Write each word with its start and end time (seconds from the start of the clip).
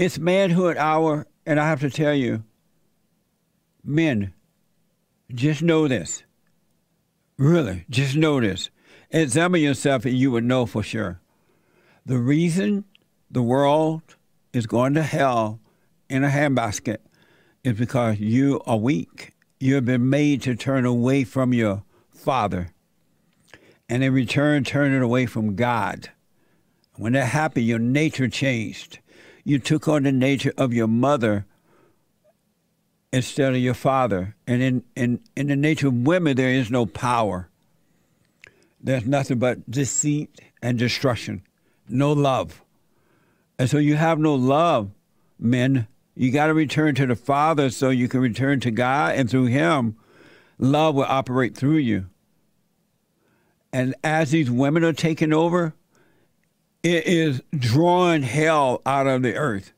It's 0.00 0.18
manhood 0.18 0.78
hour, 0.78 1.26
and 1.44 1.60
I 1.60 1.68
have 1.68 1.80
to 1.80 1.90
tell 1.90 2.14
you, 2.14 2.42
men, 3.84 4.32
just 5.34 5.60
know 5.60 5.88
this. 5.88 6.22
Really, 7.36 7.84
just 7.90 8.16
know 8.16 8.40
this. 8.40 8.70
Examine 9.10 9.60
yourself, 9.60 10.06
and 10.06 10.16
you 10.16 10.30
would 10.30 10.44
know 10.44 10.64
for 10.64 10.82
sure. 10.82 11.20
The 12.06 12.16
reason 12.16 12.86
the 13.30 13.42
world 13.42 14.00
is 14.54 14.66
going 14.66 14.94
to 14.94 15.02
hell 15.02 15.60
in 16.08 16.24
a 16.24 16.30
handbasket 16.30 17.00
is 17.62 17.74
because 17.74 18.18
you 18.18 18.62
are 18.64 18.78
weak. 18.78 19.32
You 19.58 19.74
have 19.74 19.84
been 19.84 20.08
made 20.08 20.40
to 20.44 20.54
turn 20.54 20.86
away 20.86 21.24
from 21.24 21.52
your 21.52 21.82
Father, 22.08 22.70
and 23.86 24.02
in 24.02 24.14
return, 24.14 24.64
turn 24.64 24.94
it 24.94 25.02
away 25.02 25.26
from 25.26 25.56
God. 25.56 26.08
When 26.94 27.12
that 27.12 27.26
happened, 27.26 27.66
your 27.66 27.78
nature 27.78 28.28
changed. 28.28 29.00
You 29.50 29.58
took 29.58 29.88
on 29.88 30.04
the 30.04 30.12
nature 30.12 30.52
of 30.56 30.72
your 30.72 30.86
mother 30.86 31.44
instead 33.12 33.52
of 33.52 33.58
your 33.58 33.74
father. 33.74 34.36
And 34.46 34.62
in, 34.62 34.84
in, 34.94 35.20
in 35.34 35.48
the 35.48 35.56
nature 35.56 35.88
of 35.88 35.94
women, 36.06 36.36
there 36.36 36.50
is 36.50 36.70
no 36.70 36.86
power. 36.86 37.48
There's 38.80 39.04
nothing 39.04 39.40
but 39.40 39.68
deceit 39.68 40.40
and 40.62 40.78
destruction, 40.78 41.42
no 41.88 42.12
love. 42.12 42.62
And 43.58 43.68
so 43.68 43.78
you 43.78 43.96
have 43.96 44.20
no 44.20 44.36
love, 44.36 44.92
men. 45.36 45.88
You 46.14 46.30
got 46.30 46.46
to 46.46 46.54
return 46.54 46.94
to 46.94 47.06
the 47.06 47.16
Father 47.16 47.70
so 47.70 47.90
you 47.90 48.06
can 48.06 48.20
return 48.20 48.60
to 48.60 48.70
God, 48.70 49.16
and 49.16 49.28
through 49.28 49.46
Him, 49.46 49.96
love 50.60 50.94
will 50.94 51.02
operate 51.08 51.56
through 51.56 51.78
you. 51.78 52.06
And 53.72 53.96
as 54.04 54.30
these 54.30 54.48
women 54.48 54.84
are 54.84 54.92
taking 54.92 55.32
over, 55.32 55.74
it 56.82 57.06
is 57.06 57.42
drawing 57.56 58.22
hell 58.22 58.80
out 58.86 59.06
of 59.06 59.22
the 59.22 59.34
earth. 59.34 59.72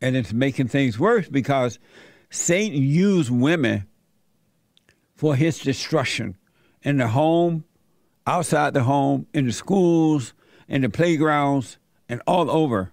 And 0.00 0.16
it's 0.16 0.32
making 0.32 0.68
things 0.68 0.98
worse 0.98 1.28
because 1.28 1.78
Satan 2.30 2.82
used 2.82 3.30
women 3.30 3.86
for 5.14 5.36
his 5.36 5.60
destruction 5.60 6.36
in 6.82 6.96
the 6.96 7.08
home, 7.08 7.64
outside 8.26 8.74
the 8.74 8.82
home, 8.82 9.26
in 9.32 9.46
the 9.46 9.52
schools, 9.52 10.34
in 10.68 10.82
the 10.82 10.88
playgrounds, 10.88 11.78
and 12.08 12.20
all 12.26 12.50
over. 12.50 12.92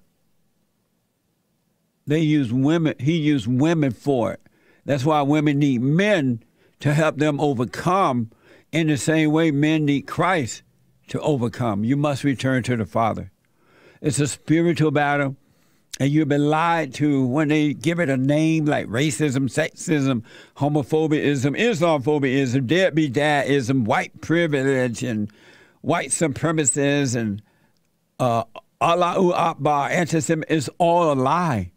They 2.06 2.20
use 2.20 2.54
women, 2.54 2.96
he 3.00 3.18
used 3.18 3.48
women 3.48 3.92
for 3.92 4.34
it. 4.34 4.42
That's 4.86 5.06
why 5.06 5.22
women 5.24 5.60
need 5.60 5.82
men 5.82 6.44
to 6.80 6.94
help 6.94 7.18
them 7.18 7.40
overcome 7.40 8.32
in 8.72 8.88
the 8.88 8.98
same 8.98 9.32
way 9.32 9.52
men 9.52 9.86
need 9.86 10.04
Christ 10.04 10.64
to 11.08 11.20
overcome. 11.22 11.84
You 11.84 11.98
must 11.98 12.24
return 12.24 12.64
to 12.64 12.78
the 12.78 12.86
Father. 12.86 13.32
It's 14.02 14.20
a 14.20 14.28
spiritual 14.28 14.92
battle. 14.92 15.36
And 16.00 16.10
you've 16.10 16.30
been 16.30 16.50
lied 16.50 16.94
to 16.96 17.26
when 17.26 17.50
they 17.50 17.74
give 17.74 18.00
it 18.00 18.10
a 18.10 18.16
name 18.16 18.66
like 18.66 18.88
racism, 18.88 19.50
sexism, 19.50 20.24
homophobism, 20.56 21.60
Islamophobism, 21.60 22.68
deadbeat 22.68 23.14
dadism, 23.14 23.84
white 23.84 24.22
privilege, 24.22 25.04
and 25.04 25.30
white 25.82 26.10
supremacists, 26.10 27.18
and 27.18 27.42
uh, 28.18 28.46
Allahu 28.80 29.34
Akbar, 29.34 29.90
antisemitism. 29.90 30.44
It's 30.48 30.70
all 30.78 31.12
a 31.12 31.16
lie. 31.16 31.72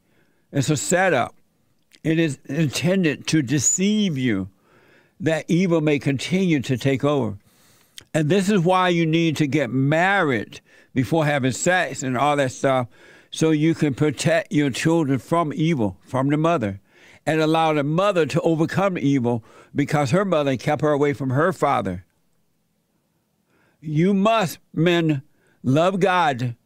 It's 0.53 0.71
a 0.71 0.77
setup. 0.77 1.35
It 2.05 2.21
is 2.21 2.39
intended 2.45 3.27
to 3.29 3.43
deceive 3.43 4.17
you 4.17 4.49
that 5.19 5.45
evil 5.49 5.81
may 5.81 5.99
continue 5.99 6.61
to 6.61 6.77
take 6.77 7.03
over. 7.03 7.39
And 8.15 8.29
this 8.29 8.51
is 8.51 8.61
why 8.61 8.91
you 8.91 9.07
need 9.07 9.37
to 9.37 9.47
get 9.47 9.71
married 9.71 10.61
before 10.95 11.25
having 11.25 11.53
sex 11.53 12.03
and 12.03 12.17
all 12.17 12.37
that 12.37 12.53
stuff 12.53 12.89
so 13.31 13.51
you 13.51 13.75
can 13.75 13.95
protect 13.95 14.53
your 14.53 14.71
children 14.71 15.19
from 15.19 15.53
evil, 15.55 15.97
from 16.03 16.29
the 16.29 16.37
mother, 16.37 16.81
and 17.25 17.41
allow 17.41 17.73
the 17.73 17.83
mother 17.83 18.27
to 18.27 18.41
overcome 18.43 18.99
evil 18.99 19.43
because 19.75 20.11
her 20.11 20.25
mother 20.25 20.57
kept 20.57 20.83
her 20.83 20.91
away 20.91 21.15
from 21.15 21.31
her 21.31 21.53
father. 21.53 22.05
You 23.81 24.13
must, 24.13 24.59
men, 24.75 25.23
love 25.63 25.99
God 25.99 26.57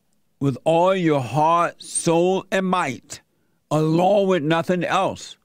with 0.40 0.58
all 0.64 0.94
your 0.94 1.20
heart, 1.20 1.80
soul, 1.82 2.44
and 2.50 2.66
might, 2.66 3.20
along 3.70 4.26
with 4.26 4.42
nothing 4.42 4.84
else. 4.84 5.36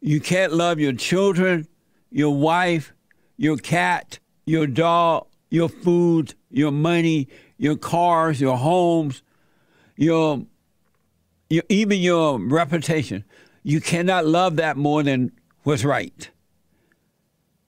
You 0.00 0.20
can't 0.20 0.52
love 0.52 0.78
your 0.80 0.92
children, 0.92 1.68
your 2.10 2.34
wife, 2.34 2.92
your 3.36 3.56
cat, 3.56 4.18
your 4.46 4.66
dog, 4.66 5.26
your 5.50 5.68
food, 5.68 6.34
your 6.50 6.70
money, 6.70 7.28
your 7.58 7.76
cars, 7.76 8.40
your 8.40 8.56
homes, 8.56 9.22
your, 9.96 10.44
your 11.50 11.64
even 11.68 11.98
your 11.98 12.38
reputation. 12.38 13.24
You 13.62 13.80
cannot 13.80 14.24
love 14.26 14.56
that 14.56 14.76
more 14.76 15.02
than 15.02 15.32
what's 15.64 15.84
right. 15.84 16.30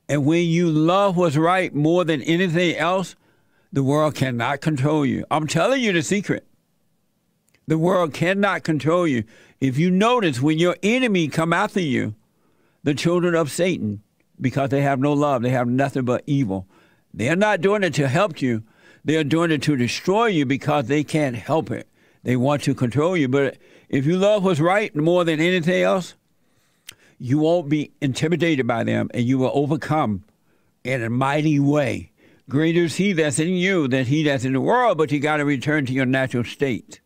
And 0.09 0.25
when 0.25 0.47
you 0.47 0.71
love 0.71 1.17
what's 1.17 1.37
right 1.37 1.75
more 1.75 2.05
than 2.05 2.23
anything 2.23 2.77
else, 2.77 3.17
the 3.73 3.83
world 3.83 4.15
cannot 4.15 4.61
control 4.61 5.05
you. 5.05 5.25
I'm 5.31 5.47
telling 5.47 5.83
you 5.83 5.93
the 5.93 6.03
secret. 6.03 6.47
The 7.67 7.77
world 7.77 8.15
cannot 8.15 8.63
control 8.63 9.07
you. 9.07 9.25
If 9.61 9.77
you 9.77 9.91
notice 9.91 10.41
when 10.41 10.59
your 10.59 10.77
enemy 10.83 11.29
come 11.29 11.53
after 11.53 11.81
you, 11.81 12.15
the 12.83 12.95
children 12.95 13.35
of 13.35 13.51
Satan, 13.51 14.03
because 14.41 14.71
they 14.71 14.83
have 14.83 15.01
no 15.01 15.13
love, 15.13 15.43
they 15.43 15.51
have 15.51 15.69
nothing 15.69 16.05
but 16.05 16.23
evil. 16.27 16.67
They 17.13 17.29
are 17.29 17.37
not 17.37 17.61
doing 17.61 17.83
it 17.83 17.95
to 17.95 18.09
help 18.09 18.41
you. 18.43 18.63
They 19.05 19.17
are 19.17 19.25
doing 19.25 19.51
it 19.51 19.63
to 19.63 19.77
destroy 19.77 20.27
you 20.27 20.45
because 20.45 20.87
they 20.87 21.05
can't 21.05 21.37
help 21.37 21.71
it. 21.71 21.89
They 22.23 22.37
want 22.37 22.63
to 22.63 22.75
control 22.75 23.17
you. 23.17 23.29
But 23.29 23.57
if 23.89 24.07
you 24.07 24.19
love 24.19 24.45
what's 24.45 24.61
right 24.61 24.95
more 24.95 25.25
than 25.25 25.41
anything 25.41 25.83
else, 25.83 26.15
you 27.19 27.39
won't 27.39 27.69
be 27.69 27.91
intimidated 28.01 28.67
by 28.67 28.85
them 28.85 29.11
and 29.15 29.25
you 29.25 29.39
will 29.39 29.51
overcome 29.55 30.25
in 30.85 31.03
a 31.03 31.11
mighty 31.11 31.59
way. 31.59 32.13
Greater 32.49 32.85
is 32.85 32.97
he 32.97 33.13
that's 33.13 33.39
in 33.39 33.49
you 33.49 33.89
than 33.89 34.07
he 34.07 34.23
that's 34.23 34.45
in 34.45 34.55
the 34.55 34.61
world, 34.61 34.97
but 34.97 35.13
you 35.13 35.21
got 35.21 35.37
to 35.39 35.45
return 35.45 35.85
to 35.87 35.93
your 35.93 36.07
natural 36.07 36.45
state. 36.45 37.01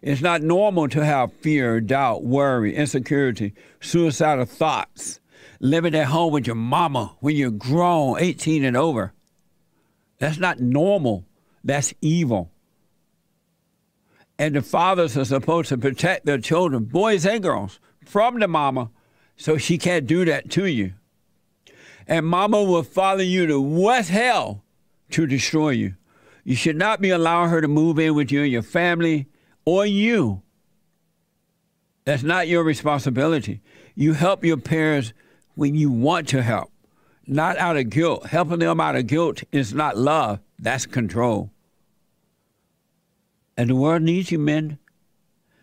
It's 0.00 0.22
not 0.22 0.40
normal 0.40 0.88
to 0.88 1.04
have 1.04 1.32
fear, 1.34 1.80
doubt, 1.80 2.24
worry, 2.24 2.74
insecurity, 2.74 3.52
suicidal 3.80 4.46
thoughts, 4.46 5.20
living 5.60 5.94
at 5.94 6.06
home 6.06 6.32
with 6.32 6.46
your 6.46 6.56
mama 6.56 7.16
when 7.20 7.36
you're 7.36 7.50
grown, 7.50 8.18
18 8.18 8.64
and 8.64 8.76
over. 8.76 9.12
That's 10.18 10.38
not 10.38 10.60
normal. 10.60 11.24
That's 11.64 11.94
evil. 12.00 12.50
And 14.38 14.54
the 14.54 14.62
fathers 14.62 15.16
are 15.16 15.24
supposed 15.24 15.68
to 15.68 15.78
protect 15.78 16.24
their 16.24 16.38
children, 16.38 16.84
boys 16.84 17.26
and 17.26 17.42
girls, 17.42 17.78
from 18.04 18.38
the 18.38 18.48
mama 18.48 18.90
so 19.36 19.56
she 19.56 19.78
can't 19.78 20.06
do 20.06 20.24
that 20.24 20.50
to 20.50 20.66
you. 20.66 20.94
And 22.06 22.26
mama 22.26 22.62
will 22.62 22.82
follow 22.82 23.20
you 23.20 23.46
to 23.46 23.60
what 23.60 24.08
hell 24.08 24.64
to 25.10 25.26
destroy 25.26 25.70
you. 25.70 25.94
You 26.44 26.56
should 26.56 26.76
not 26.76 27.00
be 27.00 27.10
allowing 27.10 27.50
her 27.50 27.60
to 27.60 27.68
move 27.68 27.98
in 27.98 28.14
with 28.14 28.32
you 28.32 28.42
and 28.42 28.52
your 28.52 28.62
family 28.62 29.28
or 29.64 29.86
you. 29.86 30.42
That's 32.04 32.22
not 32.22 32.48
your 32.48 32.64
responsibility. 32.64 33.60
You 33.94 34.14
help 34.14 34.44
your 34.44 34.56
parents 34.56 35.12
when 35.54 35.74
you 35.74 35.90
want 35.90 36.28
to 36.28 36.42
help 36.42 36.70
not 37.30 37.56
out 37.58 37.76
of 37.76 37.88
guilt. 37.88 38.26
Helping 38.26 38.58
them 38.58 38.80
out 38.80 38.96
of 38.96 39.06
guilt 39.06 39.42
is 39.52 39.72
not 39.72 39.96
love, 39.96 40.40
that's 40.58 40.84
control. 40.84 41.50
And 43.56 43.70
the 43.70 43.76
world 43.76 44.02
needs 44.02 44.30
you, 44.30 44.38
men. 44.38 44.78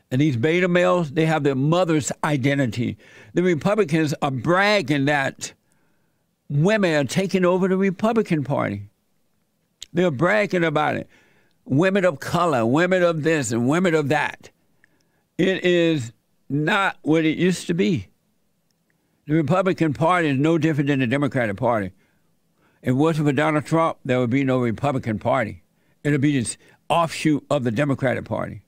And 0.09 0.22
these 0.22 0.38
beta 0.38 0.70
males, 0.70 1.12
they 1.12 1.25
have 1.25 1.44
their 1.44 1.56
mother's 1.56 2.12
identity. 2.24 2.98
The 3.34 3.44
Republicans 3.44 4.14
are 4.22 4.31
bragging 4.31 5.06
that 5.06 5.53
women 6.50 6.94
are 6.94 7.04
taking 7.04 7.44
over 7.44 7.68
the 7.68 7.75
Republican 7.75 8.46
Party. 8.46 8.84
They're 9.92 10.12
bragging 10.12 10.64
about 10.64 10.96
it. 10.96 11.09
Women 11.66 12.06
of 12.06 12.22
color, 12.22 12.66
women 12.66 13.04
of 13.04 13.24
this, 13.24 13.52
and 13.52 13.68
women 13.68 13.94
of 13.94 14.08
that. 14.09 14.50
It 15.38 15.66
is 15.66 16.14
not 16.50 16.98
what 17.01 17.25
it 17.25 17.38
used 17.38 17.68
to 17.68 17.74
be. 17.74 18.07
The 19.27 19.35
Republican 19.35 19.94
Party 19.94 20.29
is 20.29 20.38
no 20.38 20.57
different 20.57 20.88
than 20.88 21.00
the 21.00 21.07
Democratic 21.07 21.57
Party. 21.57 21.91
If 22.81 22.89
it 22.89 22.94
wasn't 22.94 23.27
for 23.27 23.33
Donald 23.33 23.65
Trump, 23.65 23.97
there 24.06 24.19
would 24.19 24.29
be 24.29 24.45
no 24.45 24.59
Republican 24.59 25.19
Party. 25.19 25.63
It 26.03 26.12
would 26.12 26.21
be 26.21 26.39
this 26.39 26.57
offshoot 26.88 27.45
of 27.50 27.65
the 27.65 27.71
Democratic 27.71 28.24
Party. 28.24 28.62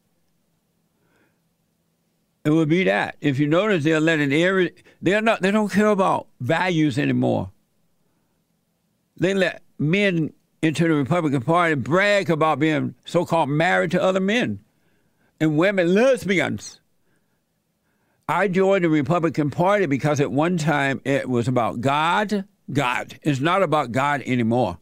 It 2.43 2.49
would 2.49 2.67
be 2.67 2.83
that. 2.83 3.15
If 3.21 3.39
you 3.39 3.47
notice, 3.47 3.85
they're 3.85 4.01
letting 4.01 4.33
every 4.33 4.73
they're 5.01 5.21
not 5.21 5.41
they 5.41 5.51
don't 5.51 5.71
care 5.71 5.87
about 5.87 6.27
values 6.41 6.99
anymore. 6.99 7.51
They 9.15 9.33
let 9.33 9.61
men 9.77 10.33
into 10.61 10.87
the 10.87 10.95
Republican 10.95 11.41
Party 11.41 11.75
brag 11.75 12.29
about 12.29 12.59
being 12.59 12.95
so-called 13.05 13.49
married 13.49 13.91
to 13.91 14.01
other 14.01 14.19
men, 14.19 14.59
and 15.39 15.57
women 15.57 15.93
lesbians. 15.93 16.78
I 18.29 18.47
joined 18.47 18.83
the 18.83 18.89
Republican 18.89 19.49
Party 19.49 19.87
because 19.87 20.19
at 20.19 20.31
one 20.31 20.59
time 20.59 21.01
it 21.03 21.27
was 21.27 21.47
about 21.47 21.81
God. 21.81 22.45
God. 22.71 23.17
It's 23.23 23.39
not 23.39 23.63
about 23.63 23.91
God 23.91 24.21
anymore. 24.23 24.77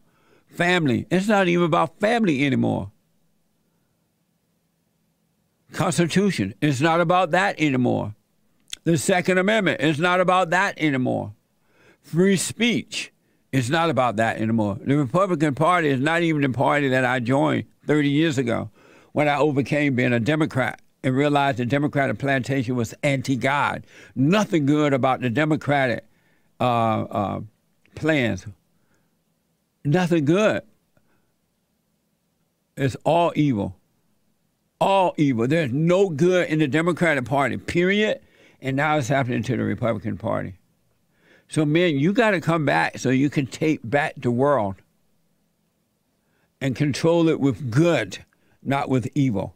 Family. 0.48 1.06
It's 1.10 1.28
not 1.28 1.48
even 1.48 1.64
about 1.64 1.98
family 1.98 2.44
anymore. 2.44 2.92
Constitution 5.72 6.54
It's 6.60 6.82
not 6.82 7.00
about 7.00 7.30
that 7.30 7.58
anymore. 7.58 8.14
The 8.84 8.98
Second 8.98 9.38
Amendment 9.38 9.80
It's 9.80 9.98
not 9.98 10.20
about 10.20 10.50
that 10.50 10.78
anymore. 10.78 11.32
Free 12.02 12.36
speech 12.36 13.14
It's 13.50 13.70
not 13.70 13.88
about 13.88 14.16
that 14.16 14.36
anymore. 14.36 14.76
The 14.78 14.98
Republican 14.98 15.54
Party 15.54 15.88
is 15.88 16.00
not 16.00 16.20
even 16.20 16.42
the 16.42 16.50
party 16.50 16.88
that 16.88 17.06
I 17.06 17.18
joined 17.20 17.64
30 17.86 18.10
years 18.10 18.36
ago 18.36 18.70
when 19.12 19.26
I 19.26 19.38
overcame 19.38 19.94
being 19.94 20.12
a 20.12 20.20
Democrat 20.20 20.82
and 21.02 21.16
realized 21.16 21.58
the 21.58 21.66
Democratic 21.66 22.18
plantation 22.18 22.76
was 22.76 22.94
anti 23.02 23.36
God. 23.36 23.84
Nothing 24.14 24.66
good 24.66 24.92
about 24.92 25.20
the 25.20 25.30
Democratic 25.30 26.04
uh, 26.60 27.02
uh, 27.02 27.40
plans. 27.94 28.46
Nothing 29.84 30.24
good. 30.24 30.62
It's 32.76 32.96
all 33.04 33.32
evil. 33.34 33.76
All 34.80 35.14
evil. 35.16 35.46
There's 35.46 35.72
no 35.72 36.08
good 36.08 36.48
in 36.48 36.58
the 36.60 36.68
Democratic 36.68 37.24
Party, 37.24 37.56
period. 37.56 38.20
And 38.60 38.76
now 38.76 38.98
it's 38.98 39.08
happening 39.08 39.42
to 39.44 39.56
the 39.56 39.64
Republican 39.64 40.16
Party. 40.16 40.54
So, 41.48 41.64
men, 41.64 41.98
you 41.98 42.12
got 42.12 42.32
to 42.32 42.40
come 42.40 42.64
back 42.64 42.98
so 42.98 43.10
you 43.10 43.30
can 43.30 43.46
take 43.46 43.80
back 43.82 44.14
the 44.16 44.30
world 44.30 44.76
and 46.60 46.76
control 46.76 47.28
it 47.28 47.40
with 47.40 47.70
good, 47.70 48.18
not 48.62 48.88
with 48.88 49.08
evil. 49.14 49.54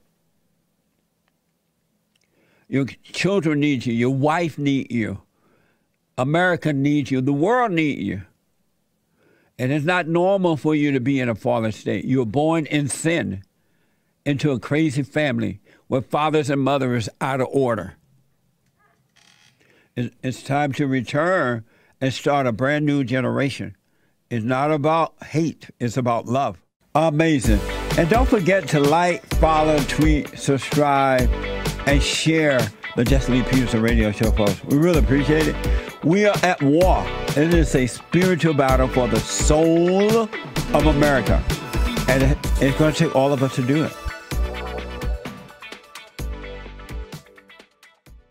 Your 2.72 2.86
children 2.86 3.60
need 3.60 3.84
you. 3.84 3.92
Your 3.92 4.14
wife 4.14 4.56
needs 4.56 4.90
you. 4.90 5.20
America 6.16 6.72
needs 6.72 7.10
you. 7.10 7.20
The 7.20 7.30
world 7.30 7.72
needs 7.72 8.00
you. 8.00 8.22
And 9.58 9.70
it's 9.70 9.84
not 9.84 10.08
normal 10.08 10.56
for 10.56 10.74
you 10.74 10.90
to 10.92 10.98
be 10.98 11.20
in 11.20 11.28
a 11.28 11.34
fallen 11.34 11.72
state. 11.72 12.06
You 12.06 12.20
were 12.20 12.24
born 12.24 12.64
in 12.64 12.88
sin 12.88 13.42
into 14.24 14.52
a 14.52 14.58
crazy 14.58 15.02
family 15.02 15.60
where 15.88 16.00
fathers 16.00 16.48
and 16.48 16.62
mothers 16.62 17.10
are 17.20 17.34
out 17.34 17.40
of 17.42 17.48
order. 17.50 17.96
It's 19.94 20.42
time 20.42 20.72
to 20.72 20.86
return 20.86 21.66
and 22.00 22.14
start 22.14 22.46
a 22.46 22.52
brand 22.52 22.86
new 22.86 23.04
generation. 23.04 23.76
It's 24.30 24.46
not 24.46 24.72
about 24.72 25.22
hate, 25.22 25.69
it's 25.78 25.98
about 25.98 26.24
love. 26.24 26.64
Amazing. 26.94 27.60
And 27.98 28.08
don't 28.08 28.30
forget 28.30 28.66
to 28.69 28.80
like, 28.80 29.26
follow, 29.34 29.78
tweet, 29.80 30.38
subscribe, 30.38 31.30
and 31.87 32.02
share 32.02 32.61
the 32.96 33.05
Jesse 33.05 33.32
Lee 33.32 33.43
Peterson 33.43 33.82
radio 33.82 34.12
show, 34.12 34.31
folks. 34.31 34.62
We 34.64 34.76
really 34.76 34.99
appreciate 34.99 35.49
it. 35.49 36.05
We 36.05 36.26
are 36.26 36.37
at 36.43 36.62
war. 36.62 37.05
It 37.37 37.55
is 37.55 37.75
a 37.75 37.87
spiritual 37.87 38.55
battle 38.55 38.88
for 38.88 39.08
the 39.08 39.20
soul 39.20 40.23
of 40.23 40.87
America. 40.87 41.43
And 42.08 42.37
it's 42.61 42.79
going 42.79 42.93
to 42.93 42.99
take 42.99 43.17
all 43.17 43.32
of 43.32 43.43
us 43.43 43.55
to 43.56 43.62
do 43.62 43.84
it. 43.84 43.93